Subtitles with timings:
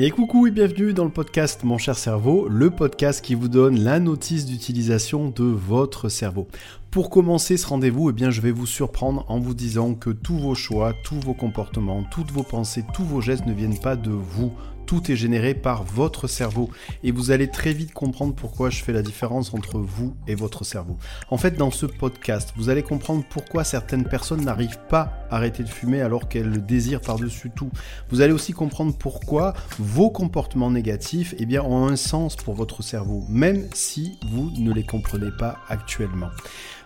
[0.00, 3.80] Et coucou et bienvenue dans le podcast Mon cher cerveau, le podcast qui vous donne
[3.80, 6.46] la notice d'utilisation de votre cerveau.
[6.92, 10.38] Pour commencer ce rendez-vous, eh bien, je vais vous surprendre en vous disant que tous
[10.38, 14.12] vos choix, tous vos comportements, toutes vos pensées, tous vos gestes ne viennent pas de
[14.12, 14.52] vous,
[14.88, 16.70] tout est généré par votre cerveau.
[17.04, 20.64] Et vous allez très vite comprendre pourquoi je fais la différence entre vous et votre
[20.64, 20.96] cerveau.
[21.30, 25.62] En fait, dans ce podcast, vous allez comprendre pourquoi certaines personnes n'arrivent pas à arrêter
[25.62, 27.70] de fumer alors qu'elles le désirent par-dessus tout.
[28.08, 32.82] Vous allez aussi comprendre pourquoi vos comportements négatifs eh bien, ont un sens pour votre
[32.82, 36.30] cerveau, même si vous ne les comprenez pas actuellement.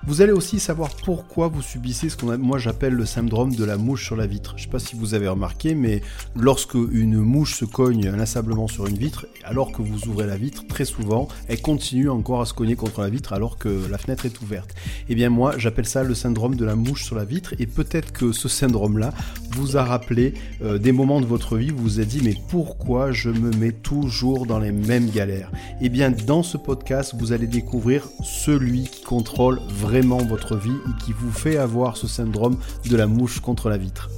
[0.04, 3.76] Vous allez aussi savoir pourquoi vous subissez ce que moi j'appelle le syndrome de la
[3.76, 4.54] mouche sur la vitre.
[4.56, 6.02] Je ne sais pas si vous avez remarqué, mais
[6.34, 10.66] lorsque une mouche se cogne inlassablement sur une vitre, alors que vous ouvrez la vitre,
[10.66, 14.26] très souvent, elle continue encore à se cogner contre la vitre alors que la fenêtre
[14.26, 14.74] est ouverte.
[15.08, 18.12] Eh bien moi, j'appelle ça le syndrome de la mouche sur la vitre, et peut-être
[18.12, 19.14] que ce syndrome-là
[19.52, 22.34] vous a rappelé euh, des moments de votre vie où vous vous êtes dit mais
[22.48, 25.52] pourquoi je me mets toujours dans les mêmes galères?
[25.80, 31.04] Eh bien dans ce podcast, vous allez découvrir celui qui contrôle vraiment votre vie et
[31.04, 32.56] qui vous fait avoir ce syndrome
[32.88, 34.08] de la mouche contre la vitre.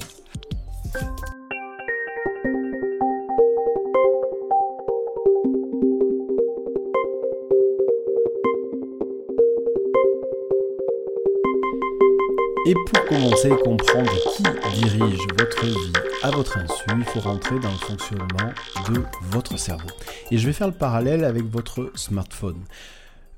[12.67, 14.43] Et pour commencer à comprendre qui
[14.81, 18.53] dirige votre vie à votre insu, il faut rentrer dans le fonctionnement
[18.89, 19.89] de votre cerveau.
[20.31, 22.63] Et je vais faire le parallèle avec votre smartphone.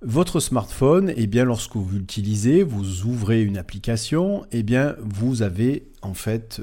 [0.02, 5.88] Votre smartphone, eh bien, lorsque vous l'utilisez, vous ouvrez une application, eh bien, vous avez
[6.02, 6.60] en fait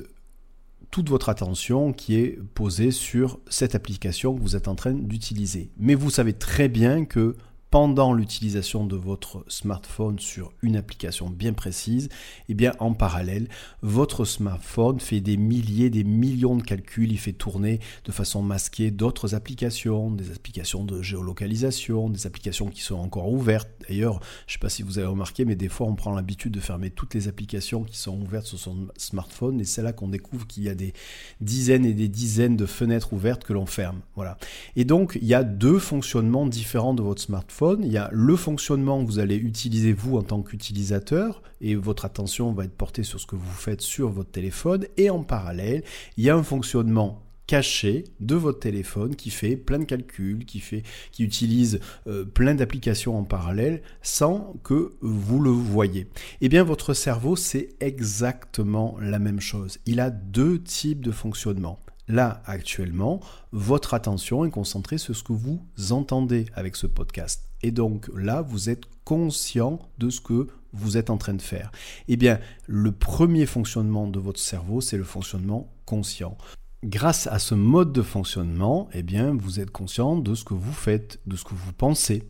[0.91, 5.71] toute votre attention qui est posée sur cette application que vous êtes en train d'utiliser.
[5.77, 7.35] Mais vous savez très bien que
[7.73, 12.07] pendant l'utilisation de votre smartphone sur une application bien précise,
[12.47, 13.47] eh bien en parallèle,
[13.81, 18.91] votre smartphone fait des milliers, des millions de calculs, il fait tourner de façon masquée
[18.91, 23.71] d'autres applications, des applications de géolocalisation, des applications qui sont encore ouvertes.
[23.89, 26.53] D'ailleurs, je ne sais pas si vous avez remarqué, mais des fois on prend l'habitude
[26.53, 30.09] de fermer toutes les applications qui sont ouvertes sur son smartphone et c'est là qu'on
[30.09, 30.93] découvre qu'il y a des
[31.41, 34.01] dizaines et des dizaines de fenêtres ouvertes que l'on ferme.
[34.15, 34.37] Voilà.
[34.75, 38.35] Et donc, il y a deux fonctionnements différents de votre smartphone il y a le
[38.35, 43.03] fonctionnement que vous allez utiliser vous en tant qu'utilisateur et votre attention va être portée
[43.03, 45.83] sur ce que vous faites sur votre téléphone et en parallèle,
[46.17, 50.59] il y a un fonctionnement caché de votre téléphone qui fait plein de calculs, qui,
[50.59, 56.07] fait, qui utilise euh, plein d'applications en parallèle sans que vous le voyez.
[56.41, 59.79] Eh bien, votre cerveau, c'est exactement la même chose.
[59.85, 61.79] Il a deux types de fonctionnement.
[62.07, 67.52] Là, actuellement, votre attention est concentrée sur ce que vous entendez avec ce podcast.
[67.63, 71.71] Et donc là, vous êtes conscient de ce que vous êtes en train de faire.
[72.07, 76.37] Eh bien, le premier fonctionnement de votre cerveau, c'est le fonctionnement conscient.
[76.83, 80.73] Grâce à ce mode de fonctionnement, eh bien, vous êtes conscient de ce que vous
[80.73, 82.23] faites, de ce que vous pensez.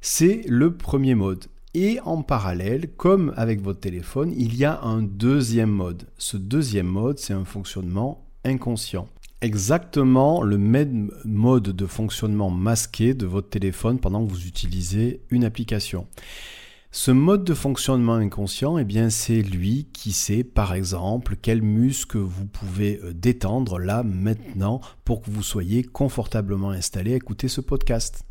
[0.00, 1.44] C'est le premier mode.
[1.74, 6.04] Et en parallèle, comme avec votre téléphone, il y a un deuxième mode.
[6.16, 9.08] Ce deuxième mode, c'est un fonctionnement inconscient.
[9.46, 15.44] Exactement le même mode de fonctionnement masqué de votre téléphone pendant que vous utilisez une
[15.44, 16.08] application.
[16.90, 22.18] Ce mode de fonctionnement inconscient, eh bien, c'est lui qui sait, par exemple, quel muscle
[22.18, 27.60] vous pouvez euh, détendre là, maintenant, pour que vous soyez confortablement installé à écouter ce
[27.60, 28.24] podcast.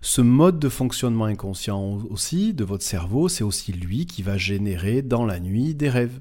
[0.00, 5.02] Ce mode de fonctionnement inconscient aussi de votre cerveau, c'est aussi lui qui va générer
[5.02, 6.18] dans la nuit des rêves.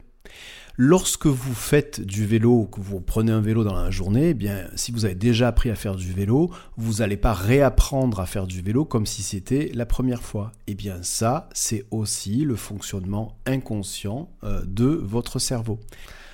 [0.84, 4.66] Lorsque vous faites du vélo, que vous prenez un vélo dans la journée, eh bien,
[4.74, 8.48] si vous avez déjà appris à faire du vélo, vous n'allez pas réapprendre à faire
[8.48, 10.52] du vélo comme si c'était la première fois.
[10.66, 15.78] Eh bien, ça, c'est aussi le fonctionnement inconscient euh, de votre cerveau.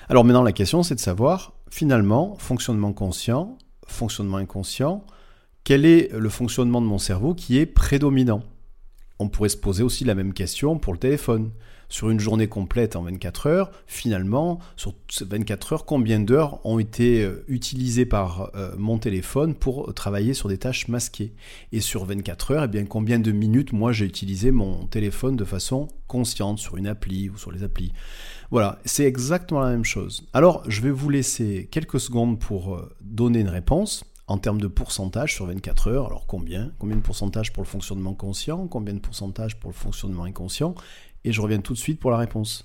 [0.08, 5.04] Alors maintenant, la question, c'est de savoir, finalement, fonctionnement conscient, fonctionnement inconscient,
[5.62, 8.42] quel est le fonctionnement de mon cerveau qui est prédominant?
[9.18, 11.50] On pourrait se poser aussi la même question pour le téléphone
[11.88, 16.78] sur une journée complète en 24 heures, finalement, sur ces 24 heures, combien d'heures ont
[16.78, 21.32] été euh, utilisées par euh, mon téléphone pour travailler sur des tâches masquées?
[21.72, 25.44] Et sur 24 heures, eh bien, combien de minutes, moi, j'ai utilisé mon téléphone de
[25.44, 27.92] façon consciente sur une appli ou sur les applis?
[28.50, 30.26] Voilà, c'est exactement la même chose.
[30.32, 34.66] Alors, je vais vous laisser quelques secondes pour euh, donner une réponse en termes de
[34.68, 36.06] pourcentage sur 24 heures.
[36.06, 36.70] Alors combien?
[36.78, 38.68] Combien de pourcentage pour le fonctionnement conscient?
[38.68, 40.74] Combien de pourcentage pour le fonctionnement inconscient?
[41.28, 42.64] Et je reviens tout de suite pour la réponse.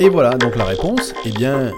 [0.00, 1.72] Et voilà, donc la réponse, eh bien,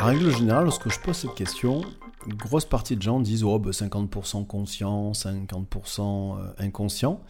[0.00, 1.82] en règle générale, lorsque je pose cette question,
[2.26, 6.00] une grosse partie de gens disent oh, 50% ben, conscient, 50%
[6.40, 7.20] euh, inconscient.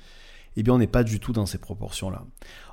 [0.57, 2.25] Eh bien on n'est pas du tout dans ces proportions-là.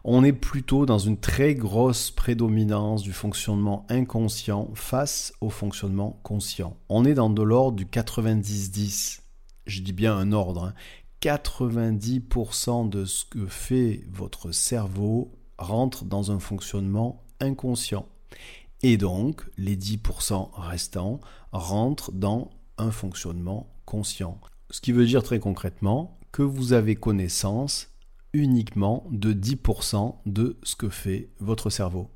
[0.03, 6.77] On est plutôt dans une très grosse prédominance du fonctionnement inconscient face au fonctionnement conscient.
[6.89, 9.19] On est dans de l'ordre du 90-10.
[9.65, 10.73] Je dis bien un ordre.
[11.21, 12.85] 90% hein.
[12.85, 18.07] de ce que fait votre cerveau rentre dans un fonctionnement inconscient.
[18.81, 21.21] Et donc, les 10% restants
[21.53, 24.39] rentrent dans un fonctionnement conscient.
[24.69, 27.91] Ce qui veut dire très concrètement que vous avez connaissance
[28.33, 32.09] uniquement de 10% de ce que fait votre cerveau.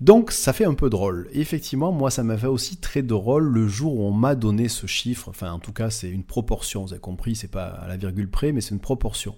[0.00, 1.28] Donc ça fait un peu drôle.
[1.32, 4.86] effectivement, moi ça m'a fait aussi très drôle le jour où on m'a donné ce
[4.86, 5.28] chiffre.
[5.28, 6.84] Enfin, en tout cas, c'est une proportion.
[6.84, 9.36] Vous avez compris, c'est pas à la virgule près, mais c'est une proportion.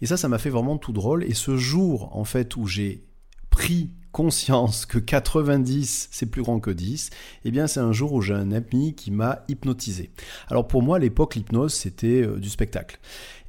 [0.00, 1.24] Et ça, ça m'a fait vraiment tout drôle.
[1.24, 3.04] Et ce jour, en fait, où j'ai
[3.50, 7.10] pris conscience que 90 c'est plus grand que 10,
[7.44, 10.10] eh bien c'est un jour où j'ai un ami qui m'a hypnotisé.
[10.48, 12.98] Alors pour moi à l'époque l'hypnose c'était euh, du spectacle.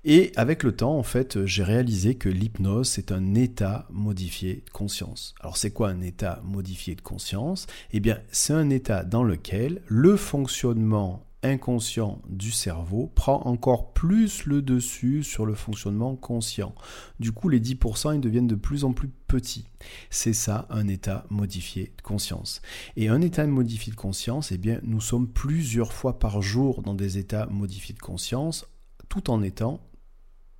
[0.03, 4.69] Et avec le temps, en fait, j'ai réalisé que l'hypnose, c'est un état modifié de
[4.71, 5.35] conscience.
[5.41, 7.67] Alors c'est quoi un état modifié de conscience?
[7.91, 14.45] Eh bien, c'est un état dans lequel le fonctionnement inconscient du cerveau prend encore plus
[14.45, 16.75] le dessus sur le fonctionnement conscient.
[17.19, 19.65] Du coup, les 10%, ils deviennent de plus en plus petits.
[20.09, 22.61] C'est ça, un état modifié de conscience.
[22.95, 26.93] Et un état modifié de conscience, eh bien, nous sommes plusieurs fois par jour dans
[26.93, 28.67] des états modifiés de conscience,
[29.09, 29.81] tout en étant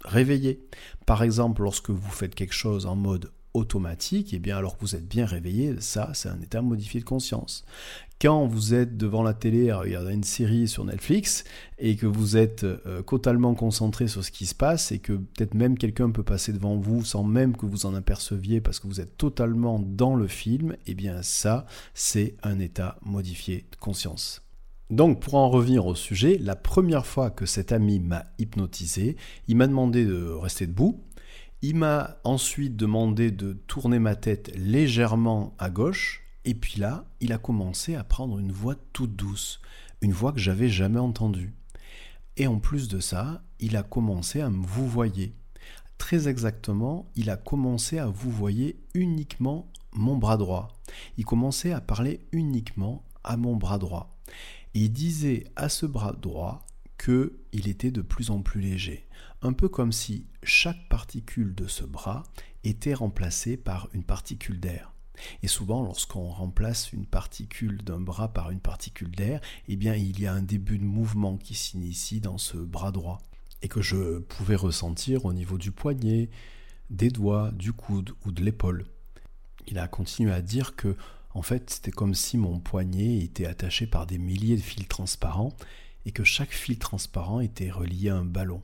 [0.04, 0.68] réveillé.
[1.06, 4.82] Par exemple, lorsque vous faites quelque chose en mode automatique, et eh bien alors que
[4.82, 7.66] vous êtes bien réveillé, ça c'est un état modifié de conscience.
[8.22, 11.44] Quand vous êtes devant la télé à regarder une série sur Netflix
[11.80, 15.56] et que vous êtes euh, totalement concentré sur ce qui se passe et que peut-être
[15.56, 19.02] même quelqu'un peut passer devant vous sans même que vous en aperceviez parce que vous
[19.02, 21.66] êtes totalement dans le film, eh bien ça
[21.96, 24.44] c'est un état modifié de conscience.
[24.92, 29.16] Donc pour en revenir au sujet, la première fois que cet ami m'a hypnotisé,
[29.48, 31.02] il m'a demandé de rester debout.
[31.64, 36.22] Il m'a ensuite demandé de tourner ma tête légèrement à gauche.
[36.46, 39.62] Et puis là, il a commencé à prendre une voix toute douce,
[40.02, 41.54] une voix que j'avais jamais entendue.
[42.38, 45.36] Et en plus de ça, il a commencé à me vouvoyer.
[45.98, 50.70] Très exactement, il a commencé à vouvoyer uniquement mon bras droit.
[51.18, 54.18] Il commençait à parler uniquement à mon bras droit
[54.74, 56.66] il disait à ce bras droit
[56.98, 59.08] qu'il était de plus en plus léger,
[59.42, 62.24] un peu comme si chaque particule de ce bras
[62.64, 64.91] était remplacée par une particule d'air.
[65.44, 70.20] Et souvent, lorsqu'on remplace une particule d'un bras par une particule d'air, eh bien, il
[70.20, 73.22] y a un début de mouvement qui s'initie dans ce bras droit
[73.62, 76.30] et que je pouvais ressentir au niveau du poignet,
[76.90, 78.86] des doigts, du coude ou de l'épaule.
[79.68, 80.96] Il a continué à dire que
[81.34, 85.56] en fait, c'était comme si mon poignet était attaché par des milliers de fils transparents
[86.06, 88.62] et que chaque fil transparent était relié à un ballon.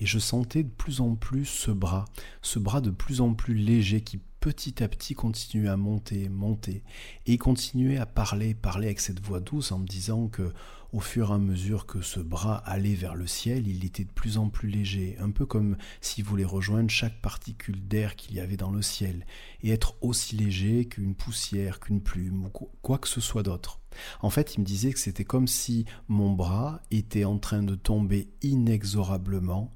[0.00, 2.04] Et je sentais de plus en plus ce bras,
[2.40, 6.82] ce bras de plus en plus léger qui petit à petit continuait à monter, monter,
[7.26, 10.52] et continuait à parler, parler avec cette voix douce en me disant que
[10.92, 14.12] au fur et à mesure que ce bras allait vers le ciel, il était de
[14.12, 18.40] plus en plus léger, un peu comme s'il voulait rejoindre chaque particule d'air qu'il y
[18.40, 19.26] avait dans le ciel,
[19.62, 22.48] et être aussi léger qu'une poussière, qu'une plume, ou
[22.80, 23.80] quoi que ce soit d'autre.
[24.20, 27.74] En fait, il me disait que c'était comme si mon bras était en train de
[27.74, 29.72] tomber inexorablement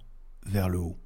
[0.46, 1.01] vers le haut.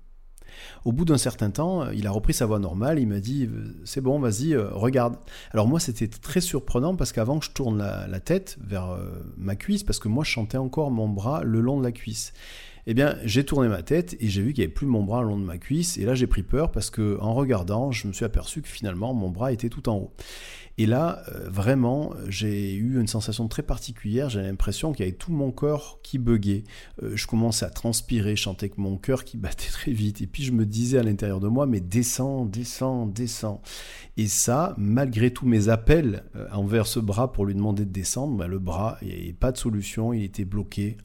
[0.85, 3.47] Au bout d'un certain temps, euh, il a repris sa voix normale, il m'a dit
[3.47, 5.17] euh, c'est bon, vas-y, euh, regarde.
[5.53, 8.99] Alors moi c'était très surprenant parce qu'avant je tourne la, tête vers
[9.37, 12.33] ma cuisse parce que moi je chantais encore mon bras le long de la cuisse.
[12.89, 15.23] Eh bien, j'ai tourné ma tête et j'ai vu qu'il n'y avait plus mon bras
[15.23, 15.99] le long de ma cuisse.
[15.99, 19.13] Et là, j'ai pris peur parce que, en regardant, je me suis aperçu que finalement,
[19.13, 20.13] mon bras était tout en haut.
[20.79, 24.29] Et là, euh, vraiment, j'ai eu une sensation très particulière.
[24.29, 26.65] J'ai l'impression qu'il y avait tout mon corps qui buguait.
[27.03, 30.21] Euh, je commençais à transpirer, je chantais que mon cœur qui battait très vite.
[30.21, 33.63] Et puis je me disais à l'intérieur de moi, mais descends, descends, descends.
[34.17, 38.37] Et ça, malgré tous mes appels euh, envers ce bras pour lui demander de descendre,
[38.37, 40.99] bah, le bras, il n'y avait pas de solution, il était bloqué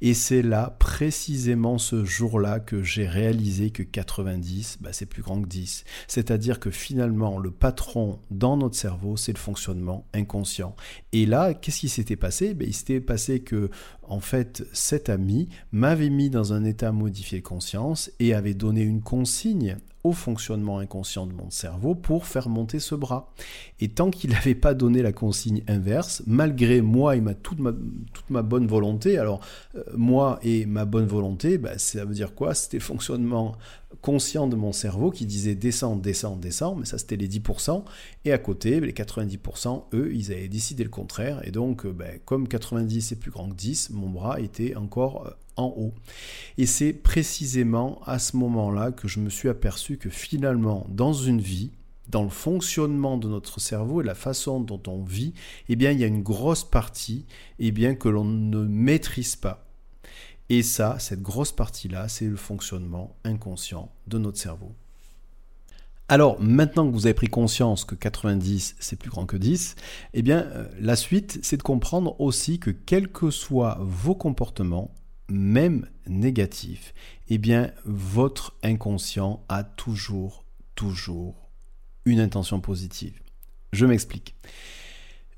[0.00, 5.40] Et c'est là, précisément ce jour-là, que j'ai réalisé que 90, bah, c'est plus grand
[5.40, 5.84] que 10.
[6.08, 10.74] C'est-à-dire que finalement, le patron dans notre cerveau, c'est le fonctionnement inconscient.
[11.12, 12.54] Et là, qu'est-ce qui s'était passé?
[12.54, 13.70] Ben, Il s'était passé que,
[14.02, 18.82] en fait, cet ami m'avait mis dans un état modifié de conscience et avait donné
[18.82, 19.76] une consigne
[20.10, 23.32] fonctionnement inconscient de mon cerveau pour faire monter ce bras.
[23.78, 27.72] Et tant qu'il n'avait pas donné la consigne inverse, malgré moi et ma, toute, ma,
[28.12, 29.40] toute ma bonne volonté, alors
[29.76, 32.54] euh, moi et ma bonne volonté, bah, ça veut dire quoi?
[32.54, 33.56] C'était le fonctionnement
[34.00, 37.84] conscient de mon cerveau qui disait descend, descend, descend, mais ça c'était les 10%,
[38.24, 42.48] et à côté, les 90%, eux, ils avaient décidé le contraire, et donc, bah, comme
[42.48, 45.94] 90 est plus grand que 10, mon bras était encore euh, en haut.
[46.58, 51.40] Et c'est précisément à ce moment-là que je me suis aperçu que finalement, dans une
[51.40, 51.72] vie,
[52.08, 55.34] dans le fonctionnement de notre cerveau et la façon dont on vit,
[55.68, 57.26] eh bien, il y a une grosse partie
[57.58, 59.66] eh bien, que l'on ne maîtrise pas.
[60.48, 64.74] Et ça, cette grosse partie-là, c'est le fonctionnement inconscient de notre cerveau.
[66.08, 69.76] Alors, maintenant que vous avez pris conscience que 90, c'est plus grand que 10,
[70.12, 74.92] eh bien, euh, la suite, c'est de comprendre aussi que quels que soient vos comportements,
[75.28, 76.94] même négatifs,
[77.28, 81.50] eh bien, votre inconscient a toujours, toujours
[82.04, 83.14] une intention positive.
[83.72, 84.34] Je m'explique.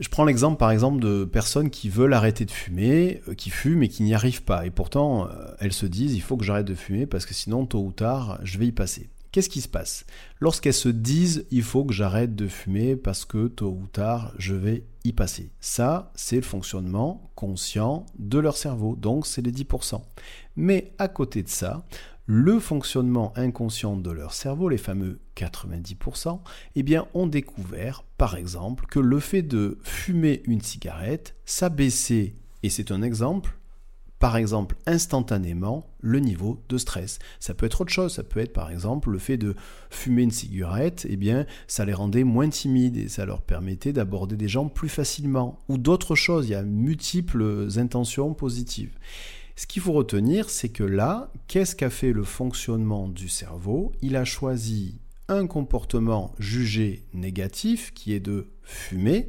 [0.00, 3.85] Je prends l'exemple par exemple de personnes qui veulent arrêter de fumer, euh, qui fument
[3.85, 4.67] et qui n'y arrivent pas.
[4.67, 7.64] Et pourtant, euh, elles se disent il faut que j'arrête de fumer parce que sinon,
[7.64, 9.09] tôt ou tard, je vais y passer.
[9.31, 10.05] Qu'est-ce qui se passe?
[10.41, 14.55] Lorsqu'elles se disent il faut que j'arrête de fumer parce que tôt ou tard je
[14.55, 15.50] vais passer.
[15.61, 20.00] Ça, c'est le fonctionnement conscient de leur cerveau, donc c'est les 10%.
[20.56, 21.84] Mais à côté de ça,
[22.26, 26.40] le fonctionnement inconscient de leur cerveau, les fameux 90%,
[26.75, 32.34] eh bien, ont découvert, par exemple, que le fait de fumer une cigarette, ça baissait,
[32.62, 33.58] et c'est un exemple,
[34.25, 37.19] par exemple, instantanément, le niveau de stress.
[37.40, 39.54] Ça peut être autre chose, ça peut être par exemple le fait de
[39.90, 44.37] fumer une cigarette, eh bien, ça les rendait moins timides et ça leur permettait d'aborder
[44.37, 45.59] des gens plus facilement.
[45.69, 48.97] Ou d'autres choses, il y a multiples intentions positives.
[49.57, 53.93] Ce qu'il faut retenir, c'est que là, qu'est-ce qu'a fait le fonctionnement du cerveau?
[54.00, 59.28] Il a choisi un comportement jugé négatif, qui est de fumer,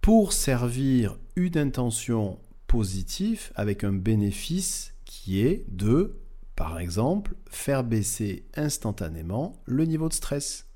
[0.00, 6.18] pour servir une intention positive avec un bénéfice qui est de,
[6.54, 10.66] par exemple, faire baisser instantanément le niveau de stress.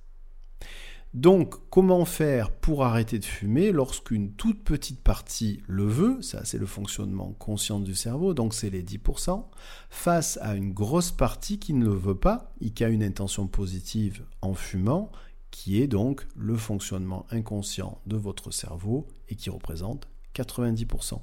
[1.12, 6.58] Donc, comment faire pour arrêter de fumer lorsqu'une toute petite partie le veut, ça c'est
[6.58, 9.44] le fonctionnement conscient du cerveau, donc c'est les 10%,
[9.88, 13.48] face à une grosse partie qui ne le veut pas et qui a une intention
[13.48, 15.10] positive en fumant,
[15.50, 20.06] qui est donc le fonctionnement inconscient de votre cerveau et qui représente
[20.36, 21.20] 90%.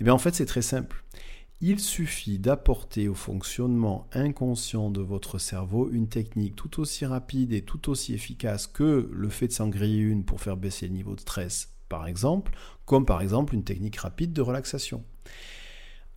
[0.00, 1.04] Eh bien en fait c'est très simple.
[1.60, 7.62] Il suffit d'apporter au fonctionnement inconscient de votre cerveau une technique tout aussi rapide et
[7.62, 11.16] tout aussi efficace que le fait de s'en griller une pour faire baisser le niveau
[11.16, 12.52] de stress, par exemple,
[12.84, 15.02] comme par exemple une technique rapide de relaxation.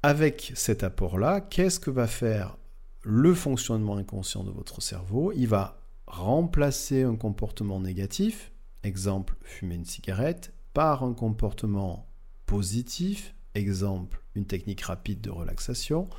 [0.04, 2.58] Avec cet apport-là, qu'est-ce que va faire
[3.02, 5.32] le fonctionnement inconscient de votre cerveau?
[5.36, 8.52] Il va remplacer un comportement négatif,
[8.84, 12.11] exemple fumer une cigarette, par un comportement
[12.52, 16.10] positif, exemple une technique rapide de relaxation,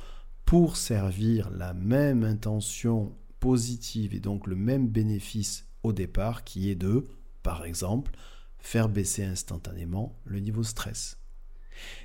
[0.45, 6.75] pour servir la même intention positive et donc le même bénéfice au départ qui est
[6.75, 7.05] de,
[7.43, 8.13] par exemple,
[8.57, 11.19] faire baisser instantanément le niveau stress.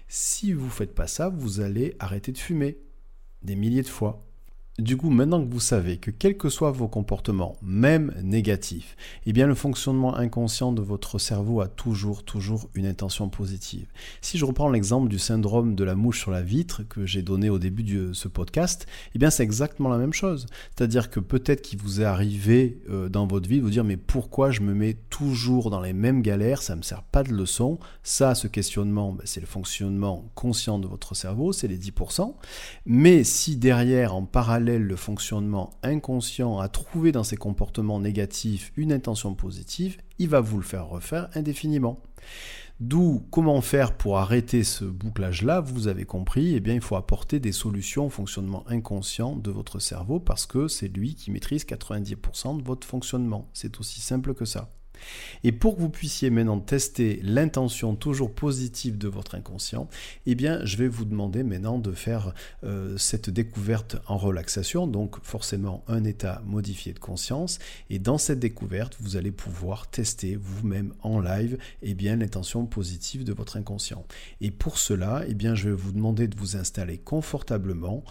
[0.09, 2.77] Si vous ne faites pas ça, vous allez arrêter de fumer
[3.41, 4.28] des milliers de fois.
[4.79, 9.33] Du coup, maintenant que vous savez que quels que soient vos comportements, même négatifs, eh
[9.33, 13.89] bien le fonctionnement inconscient de votre cerveau a toujours, toujours une intention positive.
[14.21, 17.51] Si je reprends l'exemple du syndrome de la mouche sur la vitre que j'ai donné
[17.51, 20.47] au début de ce podcast, eh bien c'est exactement la même chose.
[20.77, 23.97] C'est-à-dire que peut-être qu'il vous est arrivé euh, dans votre vie de vous dire mais
[23.97, 27.33] pourquoi je me mets toujours dans les mêmes galères, ça ne me sert pas de
[27.33, 27.81] leçon.
[28.05, 32.33] Ça, ce questionnement, ben, c'est le fonctionnement conscient de votre cerveau, c'est les 10%.
[32.87, 38.93] Mais si derrière, en parallèle, le fonctionnement inconscient a trouvé dans ses comportements négatifs une
[38.93, 42.03] intention positive, il va vous le faire refaire indéfiniment.
[42.81, 47.41] D'où comment faire pour arrêter ce bouclage-là, vous avez compris, eh bien il faut apporter
[47.41, 52.59] des solutions au fonctionnement inconscient de votre cerveau parce que c'est lui qui maîtrise 90%
[52.59, 53.49] de votre fonctionnement.
[53.55, 54.71] C'est aussi simple que ça.
[55.45, 59.89] Et pour que vous puissiez maintenant tester l'intention toujours positive de votre inconscient,
[60.27, 65.17] eh bien, je vais vous demander maintenant de faire euh, cette découverte en relaxation, donc
[65.23, 67.59] forcément un état modifié de conscience.
[67.91, 73.25] Et dans cette découverte, vous allez pouvoir tester vous-même en live eh bien, l'intention positive
[73.25, 74.05] de votre inconscient.
[74.41, 78.05] Et pour cela, eh bien, je vais vous demander de vous installer confortablement.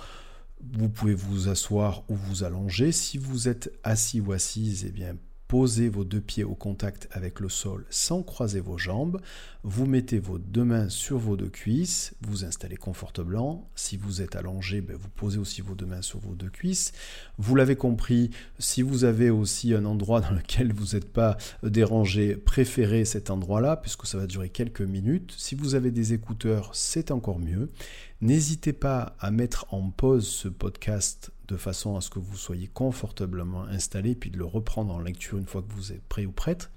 [0.73, 2.91] Vous pouvez vous asseoir ou vous allonger.
[2.91, 5.15] Si vous êtes assis ou assise, eh bien,
[5.47, 9.21] Posez vos deux pieds au contact avec le sol sans croiser vos jambes.
[9.63, 12.13] Vous mettez vos deux mains sur vos deux cuisses.
[12.21, 13.69] Vous installez confortablement.
[13.75, 16.91] Si vous êtes allongé, ben, vous posez aussi vos deux mains sur vos deux cuisses.
[17.37, 22.35] Vous l'avez compris, si vous avez aussi un endroit dans lequel vous n'êtes pas dérangé,
[22.35, 25.33] préférez cet endroit-là puisque ça va durer quelques minutes.
[25.37, 27.71] Si vous avez des écouteurs, c'est encore mieux.
[28.19, 32.67] N'hésitez pas à mettre en pause ce podcast de façon à ce que vous soyez
[32.67, 36.31] confortablement installé, puis de le reprendre en lecture une fois que vous êtes prêt ou
[36.31, 36.69] prête.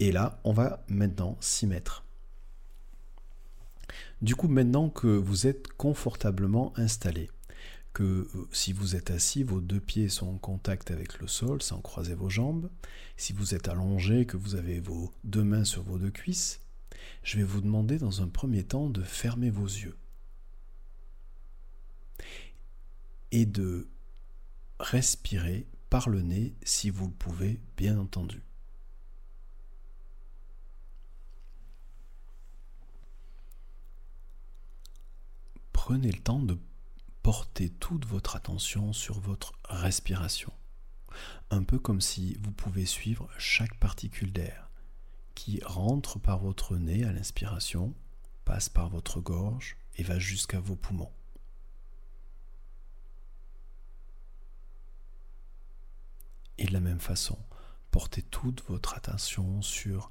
[0.00, 2.04] Et là, on va maintenant s'y mettre.
[4.20, 7.30] Du coup, maintenant que vous êtes confortablement installé,
[7.92, 11.62] que euh, si vous êtes assis, vos deux pieds sont en contact avec le sol
[11.62, 12.68] sans croiser vos jambes,
[13.16, 16.60] si vous êtes allongé, que vous avez vos deux mains sur vos deux cuisses,
[17.22, 19.96] je vais vous demander dans un premier temps de fermer vos yeux
[23.30, 23.86] et de
[24.80, 28.42] respirer par le nez si vous le pouvez, bien entendu.
[35.72, 36.58] Prenez le temps de
[37.22, 40.52] porter toute votre attention sur votre respiration,
[41.50, 44.68] un peu comme si vous pouvez suivre chaque particule d'air
[45.34, 47.94] qui rentre par votre nez à l'inspiration,
[48.44, 51.12] passe par votre gorge et va jusqu'à vos poumons.
[56.68, 57.38] De la même façon,
[57.90, 60.10] portez toute votre attention sur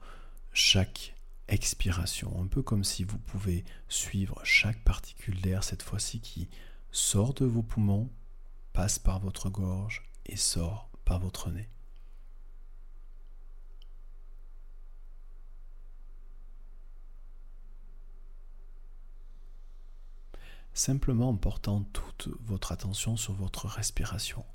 [0.53, 1.15] chaque
[1.47, 6.49] expiration, un peu comme si vous pouvez suivre chaque particule d'air cette fois-ci qui
[6.91, 8.09] sort de vos poumons,
[8.73, 11.69] passe par votre gorge et sort par votre nez.
[20.73, 24.45] Simplement en portant toute votre attention sur votre respiration,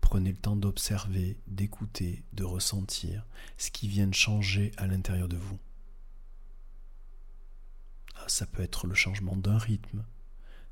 [0.00, 3.26] Prenez le temps d'observer, d'écouter, de ressentir
[3.58, 5.58] ce qui vient de changer à l'intérieur de vous.
[8.16, 10.04] Ah, ça peut être le changement d'un rythme,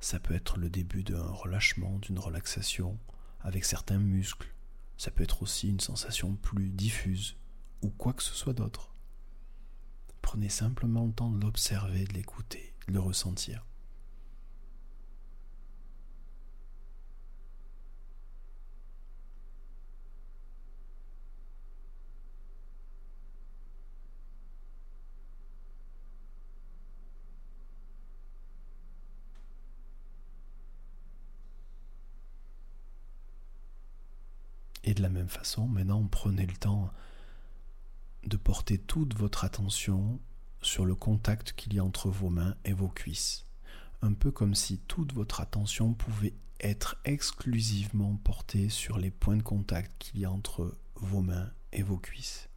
[0.00, 2.98] ça peut être le début d'un relâchement, d'une relaxation
[3.40, 4.52] avec certains muscles,
[4.96, 7.36] ça peut être aussi une sensation plus diffuse
[7.82, 8.92] ou quoi que ce soit d'autre.
[10.20, 13.64] Prenez simplement le temps de l'observer, de l'écouter, de le ressentir.
[34.98, 36.90] De la même façon, maintenant, prenez le temps
[38.24, 40.18] de porter toute votre attention
[40.60, 43.46] sur le contact qu'il y a entre vos mains et vos cuisses.
[44.02, 49.42] Un peu comme si toute votre attention pouvait être exclusivement portée sur les points de
[49.42, 52.47] contact qu'il y a entre vos mains et vos cuisses.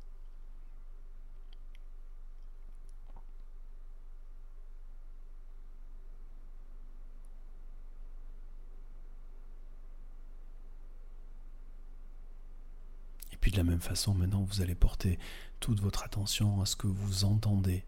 [13.41, 15.19] Puis de la même façon, maintenant, vous allez porter
[15.59, 17.83] toute votre attention à ce que vous entendez.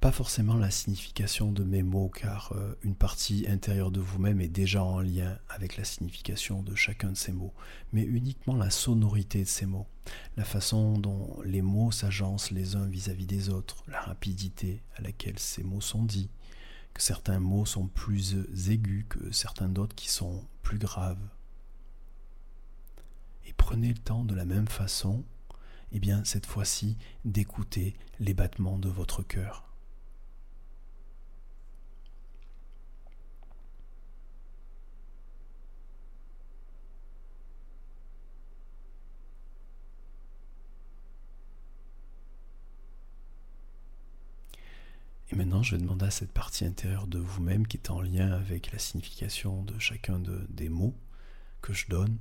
[0.00, 4.48] Pas forcément la signification de mes mots, car euh, une partie intérieure de vous-même est
[4.48, 7.52] déjà en lien avec la signification de chacun de ces mots,
[7.92, 9.86] mais uniquement la sonorité de ces mots,
[10.36, 15.38] la façon dont les mots s'agencent les uns vis-à-vis des autres, la rapidité à laquelle
[15.38, 16.30] ces mots sont dits,
[16.94, 18.34] que certains mots sont plus
[18.68, 21.22] aigus que certains d'autres qui sont plus graves,
[23.56, 25.24] prenez le temps de la même façon,
[25.92, 29.72] eh bien cette fois-ci, d'écouter les battements de votre cœur.
[45.32, 48.32] Et maintenant, je vais demander à cette partie intérieure de vous-même qui est en lien
[48.32, 50.94] avec la signification de chacun des mots
[51.62, 52.18] que je donne,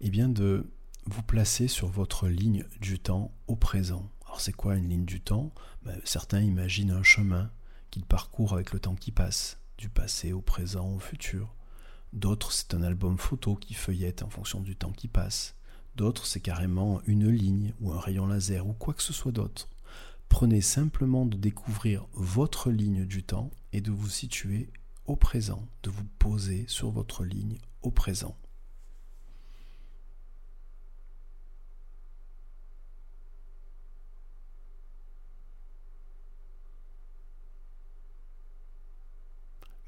[0.00, 0.70] eh bien de
[1.06, 4.08] vous placer sur votre ligne du temps au présent.
[4.24, 5.52] Alors c'est quoi une ligne du temps?
[5.84, 7.50] Ben, Certains imaginent un chemin
[7.90, 11.54] qu'ils parcourent avec le temps qui passe, du passé au présent au futur.
[12.12, 15.56] D'autres c'est un album photo qui feuillette en fonction du temps qui passe.
[15.96, 19.68] D'autres c'est carrément une ligne ou un rayon laser ou quoi que ce soit d'autre.
[20.28, 24.70] Prenez simplement de découvrir votre ligne du temps et de vous situer
[25.06, 28.36] au présent, de vous poser sur votre ligne au présent.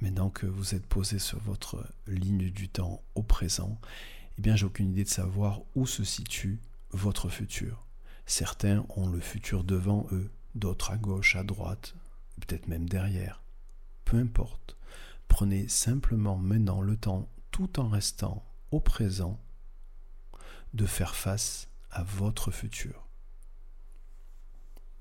[0.05, 3.81] Maintenant que vous êtes posé sur votre ligne du temps au présent,
[4.37, 7.87] eh bien j'ai aucune idée de savoir où se situe votre futur.
[8.27, 11.95] Certains ont le futur devant eux, d'autres à gauche, à droite,
[12.39, 13.43] peut-être même derrière.
[14.05, 14.77] Peu importe.
[15.27, 19.41] Prenez simplement maintenant le temps, tout en restant au présent,
[20.75, 23.09] de faire face à votre futur.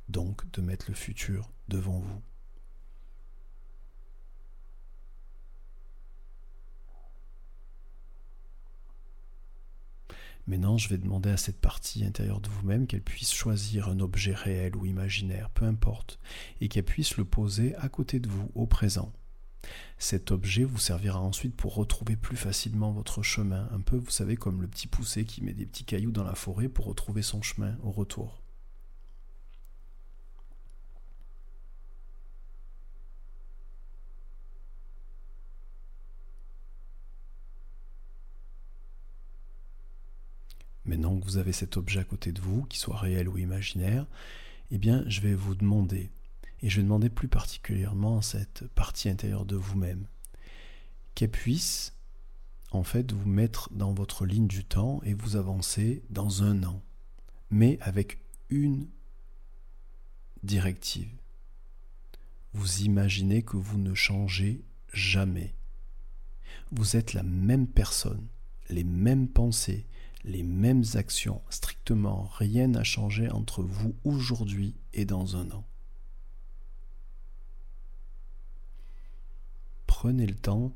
[0.07, 2.21] Donc de mettre le futur devant vous.
[10.45, 14.33] Maintenant, je vais demander à cette partie intérieure de vous-même qu'elle puisse choisir un objet
[14.33, 16.19] réel ou imaginaire, peu importe,
[16.59, 19.13] et qu'elle puisse le poser à côté de vous, au présent.
[19.97, 24.35] Cet objet vous servira ensuite pour retrouver plus facilement votre chemin, un peu, vous savez,
[24.35, 27.41] comme le petit poussé qui met des petits cailloux dans la forêt pour retrouver son
[27.41, 28.42] chemin au retour.
[40.85, 44.05] Maintenant que vous avez cet objet à côté de vous, qu'il soit réel ou imaginaire,
[44.71, 46.09] eh bien, je vais vous demander,
[46.61, 50.07] et je vais demander plus particulièrement à cette partie intérieure de vous-même,
[51.15, 51.93] qu'elle puisse,
[52.71, 56.81] en fait, vous mettre dans votre ligne du temps et vous avancer dans un an,
[57.49, 58.19] mais avec
[58.49, 58.87] une
[60.43, 61.09] directive.
[62.53, 65.55] Vous imaginez que vous ne changez jamais.
[66.71, 68.27] Vous êtes la même personne,
[68.69, 69.87] les mêmes pensées,
[70.23, 71.41] les mêmes actions.
[71.49, 75.65] Strictement rien n'a changé entre vous aujourd'hui et dans un an.
[79.87, 80.73] Prenez le temps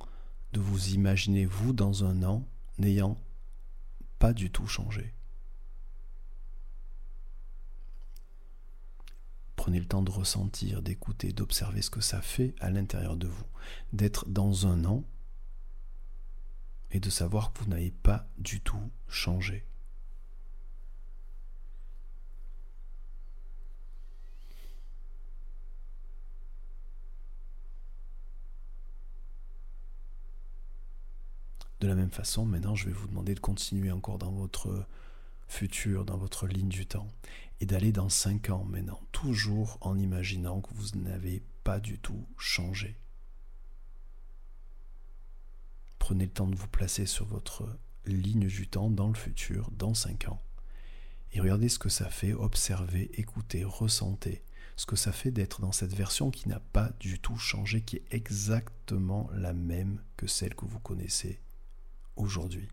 [0.54, 2.46] de vous imaginer vous dans un an
[2.78, 3.18] n'ayant
[4.20, 5.14] pas du tout changé.
[9.56, 13.46] Prenez le temps de ressentir, d'écouter, d'observer ce que ça fait à l'intérieur de vous,
[13.92, 15.04] d'être dans un an
[16.92, 19.66] et de savoir que vous n'avez pas du tout changé.
[31.80, 34.88] De la même façon, maintenant, je vais vous demander de continuer encore dans votre
[35.48, 37.08] futur, dans votre ligne du temps,
[37.60, 42.26] et d'aller dans 5 ans maintenant, toujours en imaginant que vous n'avez pas du tout
[42.38, 42.98] changé.
[46.08, 47.68] Prenez le temps de vous placer sur votre
[48.06, 50.42] ligne du temps dans le futur, dans 5 ans.
[51.34, 54.42] Et regardez ce que ça fait, observez, écoutez, ressentez
[54.78, 57.98] ce que ça fait d'être dans cette version qui n'a pas du tout changé, qui
[57.98, 61.42] est exactement la même que celle que vous connaissez
[62.16, 62.70] aujourd'hui.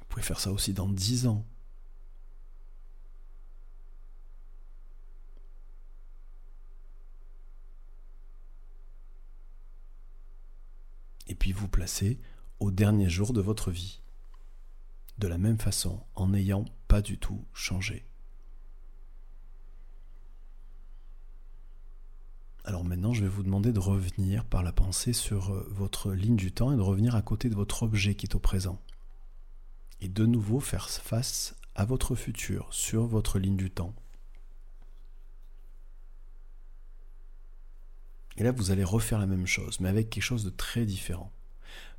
[0.00, 1.44] Vous pouvez faire ça aussi dans 10 ans,
[11.38, 12.18] puis vous placez
[12.60, 14.00] au dernier jour de votre vie.
[15.18, 18.04] De la même façon, en n'ayant pas du tout changé.
[22.64, 26.36] Alors maintenant, je vais vous demander de revenir par la pensée sur euh, votre ligne
[26.36, 28.78] du temps et de revenir à côté de votre objet qui est au présent.
[30.02, 33.94] Et de nouveau faire face à votre futur sur votre ligne du temps.
[38.38, 41.32] Et là, vous allez refaire la même chose, mais avec quelque chose de très différent.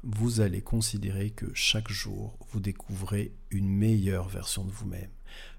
[0.03, 5.11] Vous allez considérer que chaque jour, vous découvrez une meilleure version de vous-même.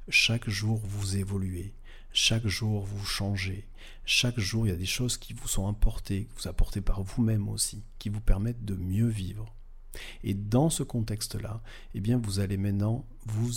[0.09, 1.75] Chaque jour, vous évoluez.
[2.15, 3.69] Chaque jour, vous changez.
[4.07, 7.03] Chaque jour, il y a des choses qui vous sont apportées, que vous apportez par
[7.03, 9.55] vous-même aussi, qui vous permettent de mieux vivre.
[10.25, 11.63] Et dans ce contexte-là,
[11.93, 13.51] eh bien, vous allez maintenant vous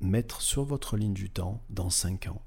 [0.00, 2.42] mettre sur votre ligne du temps dans 5 ans.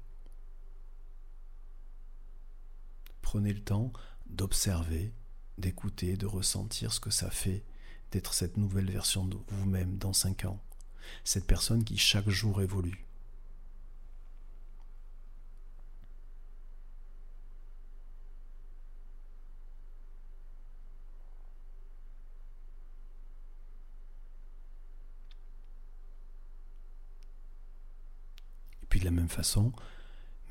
[3.30, 3.92] Prenez le temps
[4.30, 5.12] d'observer,
[5.58, 7.62] d'écouter, de ressentir ce que ça fait
[8.10, 10.58] d'être cette nouvelle version de vous-même dans 5 ans.
[11.24, 13.04] Cette personne qui chaque jour évolue.
[28.82, 29.74] Et puis de la même façon,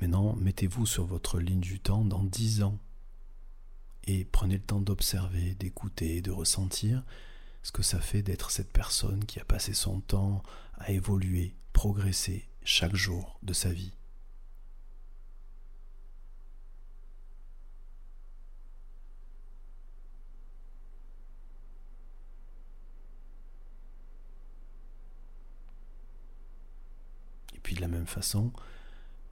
[0.00, 2.78] Maintenant, mettez-vous sur votre ligne du temps dans dix ans
[4.04, 7.02] et prenez le temps d'observer, d'écouter, de ressentir
[7.62, 10.42] ce que ça fait d'être cette personne qui a passé son temps
[10.78, 13.92] à évoluer, progresser chaque jour de sa vie.
[27.54, 28.52] Et puis de la même façon,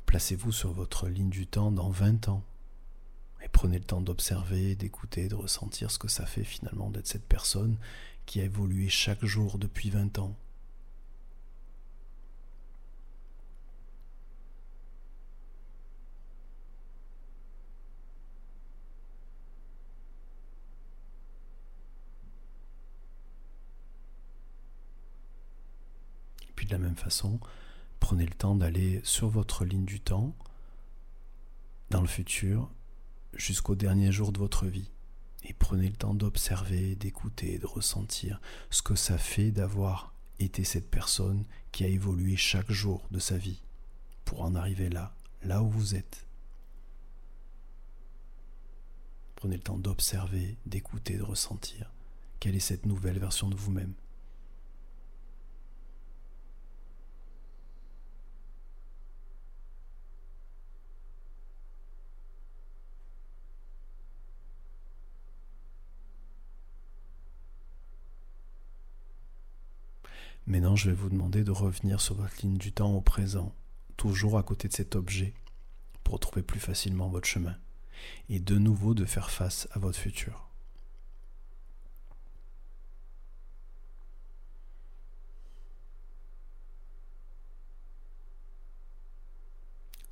[0.07, 2.43] Placez-vous sur votre ligne du temps dans 20 ans
[3.43, 7.27] et prenez le temps d'observer, d'écouter, de ressentir ce que ça fait finalement d'être cette
[7.27, 7.77] personne
[8.25, 10.37] qui a évolué chaque jour depuis 20 ans.
[26.49, 27.39] Et puis de la même façon,
[28.07, 30.33] prenez le temps d'aller sur votre ligne du temps,
[31.91, 32.71] dans le futur,
[33.33, 34.93] jusqu'au dernier jour de votre vie.
[35.43, 38.41] Et prenez le temps d'observer, d'écouter, de ressentir
[38.71, 43.39] ce que ça fait d'avoir été cette personne qui a évolué chaque jour de sa
[43.39, 43.61] vie
[44.25, 46.29] pour en arriver là, là où vous êtes.
[49.35, 51.91] Prenez le temps d'observer, d'écouter, de ressentir
[52.39, 53.95] quelle est cette nouvelle version de vous-même.
[70.49, 73.53] Maintenant, je vais vous demander de revenir sur votre ligne du temps au présent,
[73.97, 75.35] toujours à côté de cet objet,
[76.05, 77.57] pour retrouver plus facilement votre chemin,
[78.29, 80.49] et de nouveau de faire face à votre futur.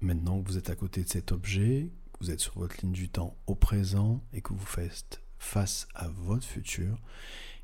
[0.00, 3.08] Maintenant que vous êtes à côté de cet objet, vous êtes sur votre ligne du
[3.08, 6.98] temps au présent et que vous faites face à votre futur,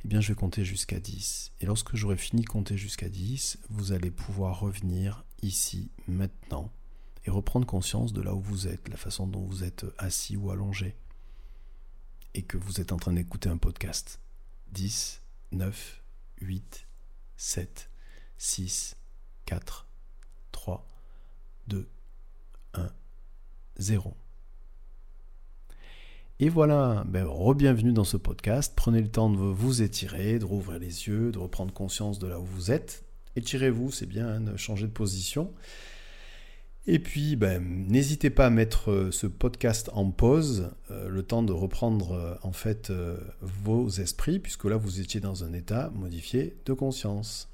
[0.05, 1.53] eh bien je vais compter jusqu'à 10.
[1.61, 6.71] Et lorsque j'aurai fini de compter jusqu'à 10, vous allez pouvoir revenir ici, maintenant,
[7.25, 10.51] et reprendre conscience de là où vous êtes, la façon dont vous êtes assis ou
[10.51, 10.97] allongé,
[12.35, 14.21] et que vous êtes en train d'écouter un podcast.
[14.73, 15.21] 10,
[15.53, 16.03] 9,
[16.41, 16.87] 8,
[17.37, 17.91] 7,
[18.39, 18.97] 6,
[19.47, 19.87] 4,
[20.53, 20.87] 3,
[21.67, 21.89] 2,
[22.75, 22.91] 1,
[23.79, 24.17] 0.
[26.43, 28.73] Et voilà, ben, re-bienvenue dans ce podcast.
[28.75, 32.41] Prenez le temps de vous étirer, de rouvrir les yeux, de reprendre conscience de là
[32.41, 33.05] où vous êtes.
[33.37, 35.53] Étirez-vous, c'est bien hein, de changer de position.
[36.87, 41.43] Et puis, ben, n'hésitez pas à mettre euh, ce podcast en pause, euh, le temps
[41.43, 42.91] de reprendre euh, en fait
[43.43, 47.51] vos esprits, puisque là vous étiez dans un état modifié de conscience.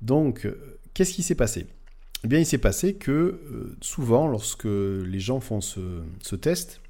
[0.00, 0.48] Donc,
[0.94, 1.66] qu'est-ce qui s'est passé?
[2.24, 6.80] Eh bien, il s'est passé que souvent, lorsque les gens font ce test,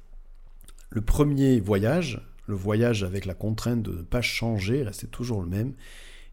[0.91, 5.47] le premier voyage, le voyage avec la contrainte de ne pas changer, rester toujours le
[5.47, 5.73] même,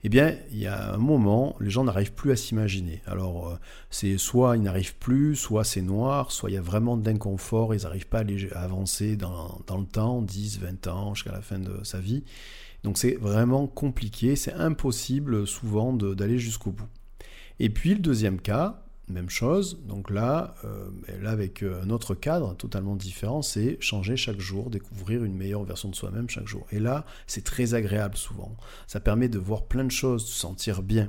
[0.04, 3.02] eh bien, il y a un moment, les gens n'arrivent plus à s'imaginer.
[3.06, 3.56] Alors, euh,
[3.90, 7.74] c'est soit ils n'arrivent plus, soit c'est noir, soit il y a vraiment de l'inconfort,
[7.74, 11.58] ils n'arrivent pas à, avancer dans, dans, le temps, 10, 20 ans, jusqu'à la fin
[11.58, 12.22] de sa vie.
[12.84, 16.88] Donc, c'est vraiment compliqué, c'est impossible souvent d'aller jusqu'au bout.
[17.58, 19.80] Et puis, le deuxième cas, même chose.
[19.86, 20.90] Donc là, euh,
[21.20, 25.64] là avec euh, un autre cadre totalement différent, c'est changer chaque jour, découvrir une meilleure
[25.64, 26.66] version de soi-même chaque jour.
[26.72, 28.56] Et là, c'est très agréable souvent.
[28.86, 31.08] Ça permet de voir plein de choses, de se sentir bien.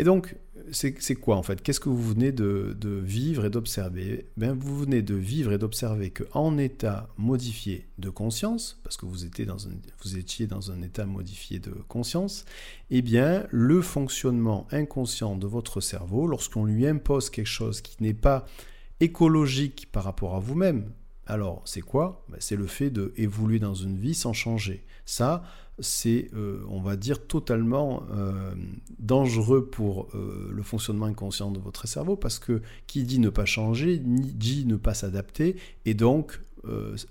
[0.00, 0.34] Et donc,
[0.72, 1.60] c'est quoi en fait?
[1.60, 4.30] Qu'est-ce que vous venez de, vivre et d'observer?
[4.38, 9.26] Ben, Vous venez de vivre et d'observer qu'en état modifié de conscience, parce que vous
[9.26, 12.46] étiez, dans un, état modifié de conscience,
[12.88, 18.14] eh bien, le fonctionnement inconscient de votre cerveau, lorsqu'on lui impose quelque chose qui n'est
[18.14, 18.46] pas
[19.00, 20.86] écologique par rapport à vous-même,
[21.26, 22.24] alors, c'est quoi?
[22.30, 24.82] Ben, C'est le fait d'évoluer dans une vie sans changer.
[25.04, 25.44] Ça,
[25.80, 28.54] c'est, euh, on va dire, totalement euh,
[28.98, 33.44] dangereux pour euh, le fonctionnement inconscient de votre cerveau, parce que qui dit ne pas
[33.44, 36.40] changer, dit ne pas s'adapter, et donc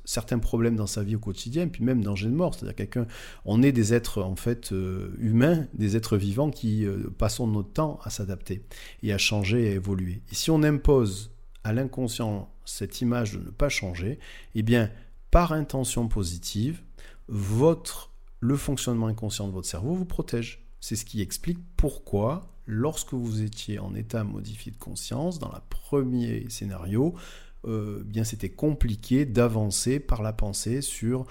[0.06, 2.54] certains problèmes dans sa vie au quotidien, puis même danger de mort.
[2.54, 3.08] C'est-à-dire quelqu'un,
[3.46, 4.72] on est des êtres en fait
[5.18, 6.86] humains, des êtres vivants qui
[7.18, 8.62] passons notre temps à s'adapter
[9.02, 10.22] et à changer et à évoluer.
[10.32, 11.32] Et si on impose
[11.64, 14.20] à l'inconscient cette image de ne pas changer,
[14.54, 14.92] eh bien,
[15.32, 16.84] par intention positive,
[17.28, 20.66] votre le fonctionnement inconscient de votre cerveau vous protège.
[20.80, 25.60] C'est ce qui explique pourquoi, lorsque vous étiez en état modifié de conscience, dans le
[25.70, 27.16] premier scénario,
[27.66, 31.26] euh, bien c'était compliqué d'avancer par la pensée sur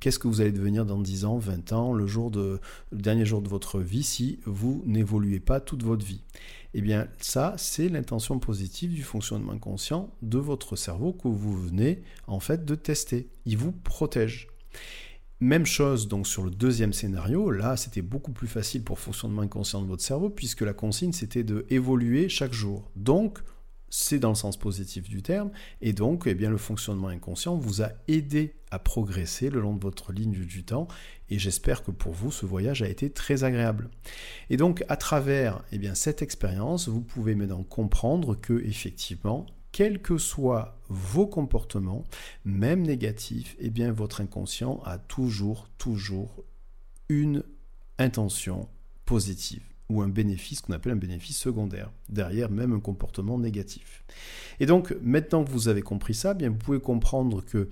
[0.00, 2.60] qu'est-ce que vous allez devenir dans 10 ans, 20 ans, le,
[2.92, 6.22] dernier jour de votre vie, si vous n'évoluez pas toute votre vie.
[6.74, 12.02] Eh bien, ça, c'est l'intention positive du fonctionnement inconscient de votre cerveau que vous venez
[12.26, 13.28] en fait de tester.
[13.46, 14.48] Il vous protège.
[15.40, 19.82] Même chose donc sur le deuxième scénario, là c'était beaucoup plus facile pour fonctionnement inconscient
[19.82, 22.90] de votre cerveau puisque la consigne c'était de évoluer chaque jour.
[22.94, 23.40] Donc
[23.90, 27.82] c'est dans le sens positif du terme et donc eh bien le fonctionnement inconscient vous
[27.82, 30.88] a aidé à progresser le long de votre ligne du temps
[31.30, 33.90] et j'espère que pour vous ce voyage a été très agréable.
[34.50, 40.00] Et donc à travers eh bien cette expérience, vous pouvez maintenant comprendre que effectivement quels
[40.00, 42.04] que soient vos comportements,
[42.44, 46.44] même négatifs, eh bien votre inconscient a toujours, toujours
[47.08, 47.42] une
[47.98, 48.68] intention
[49.04, 54.04] positive ou un bénéfice qu'on appelle un bénéfice secondaire, derrière même un comportement négatif.
[54.60, 57.68] Et donc, maintenant que vous avez compris ça, eh vous pouvez comprendre que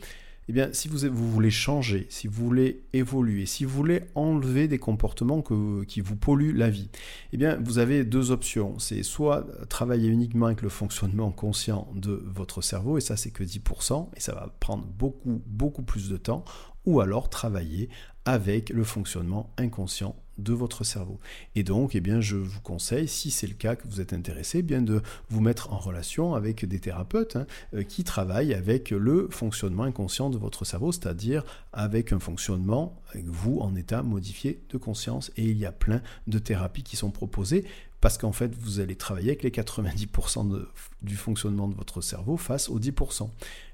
[0.48, 4.78] eh bien, si vous, voulez changer, si vous voulez évoluer, si vous voulez enlever des
[4.78, 5.42] comportements
[5.86, 6.90] qui vous polluent la vie,
[7.32, 8.78] eh bien, vous avez deux options.
[8.78, 13.44] C'est soit travailler uniquement avec le fonctionnement conscient de votre cerveau, et ça, c'est que
[13.44, 16.44] 10%, et ça va prendre beaucoup, beaucoup plus de temps,
[16.86, 17.88] ou alors travailler
[18.24, 21.18] avec le fonctionnement inconscient de votre cerveau.
[21.54, 24.58] Et donc, eh bien, je vous conseille, si c'est le cas que vous êtes intéressé,
[24.58, 28.90] eh bien de vous mettre en relation avec des thérapeutes hein, euh, qui travaillent avec
[28.90, 34.60] le fonctionnement inconscient de votre cerveau, c'est-à-dire avec un fonctionnement avec vous en état modifié
[34.70, 35.30] de conscience.
[35.36, 37.64] Et il y a plein de thérapies qui sont proposées
[38.02, 40.66] parce qu'en fait, vous allez travailler avec les 90%
[41.02, 43.30] du fonctionnement de votre cerveau face aux 10%.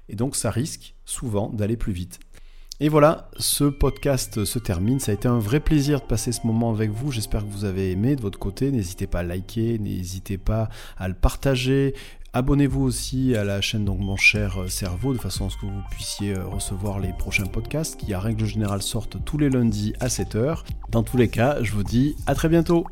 [0.07, 2.19] Et donc, ça risque souvent d'aller plus vite.
[2.81, 5.01] Et voilà, ce podcast se termine.
[5.01, 7.11] Ça a été un vrai plaisir de passer ce moment avec vous.
[7.11, 8.71] J'espère que vous avez aimé de votre côté.
[8.71, 11.93] N'hésitez pas à liker, n'hésitez pas à le partager.
[12.31, 15.81] Abonnez-vous aussi à la chaîne donc Mon Cher Cerveau de façon à ce que vous
[15.91, 20.07] puissiez euh, recevoir les prochains podcasts qui à règle générale sortent tous les lundis à
[20.07, 20.59] 7h.
[20.89, 22.85] Dans tous les cas, je vous dis à très bientôt.